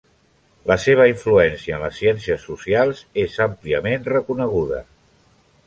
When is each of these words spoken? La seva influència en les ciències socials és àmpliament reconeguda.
La 0.69 0.77
seva 0.85 1.05
influència 1.09 1.75
en 1.77 1.83
les 1.83 1.99
ciències 2.03 2.47
socials 2.51 3.03
és 3.27 3.39
àmpliament 3.49 4.11
reconeguda. 4.17 4.85